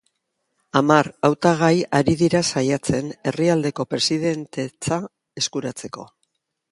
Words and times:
Hamar 0.79 1.09
hautagai 1.27 1.75
ari 1.99 2.15
dira 2.21 2.41
saiatzen, 2.53 3.11
herrialdeko 3.33 3.87
presidentetza 3.93 4.99
eskuratzeko. 5.43 6.07